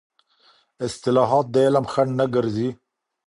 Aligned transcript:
اصطلاحات 0.87 1.45
د 1.53 1.55
علم 1.65 1.85
خنډ 1.91 2.11
نه 2.19 2.25
ګرځي. 2.35 2.69